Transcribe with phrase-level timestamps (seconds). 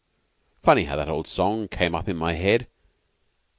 [0.63, 2.65] "Funny how that old song came up in my head.